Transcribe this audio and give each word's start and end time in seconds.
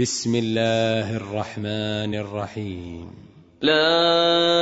بسم 0.00 0.34
الله 0.34 1.16
الرحمن 1.16 2.14
الرحيم. 2.14 3.06
لا 3.62 4.61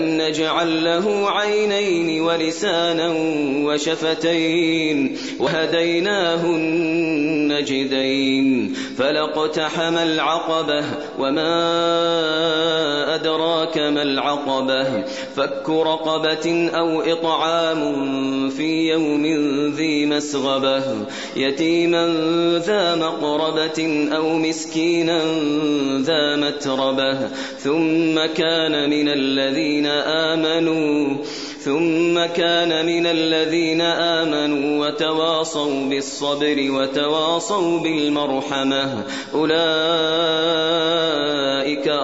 نجعل 0.00 0.84
له 0.84 1.30
عينين 1.30 2.20
ولسانا 2.20 3.14
وشفتين 3.66 5.16
وهديناه 5.38 6.44
النجدين 7.50 8.74
فلاقتحم 8.98 9.96
العقبة 9.96 10.84
وما 11.18 11.60
أدراك 13.14 13.78
ما 13.78 14.02
العقبة 14.02 15.02
فك 15.36 15.68
رقبة 15.68 16.70
أو 16.74 17.00
إطعام 17.00 17.80
في 18.50 18.90
يوم 18.90 19.26
ذي 19.26 19.49
مسغبة. 20.20 20.84
يتيما 21.36 22.04
ذا 22.66 22.94
مقربة 22.94 24.08
أو 24.16 24.38
مسكينا 24.38 25.20
ذا 25.98 26.36
متربة. 26.36 27.28
ثم 27.58 28.26
كان 28.36 28.90
من 28.90 29.08
الذين 29.08 29.86
آمنوا 29.86 31.16
ثم 31.60 32.26
كان 32.36 32.86
من 32.86 33.06
الذين 33.06 33.80
آمنوا 33.80 34.86
وتواصوا 34.86 35.84
بالصبر 35.88 36.56
وتواصوا 36.70 37.78
بالمرحمة. 37.78 39.04
أولئك 39.34 40.69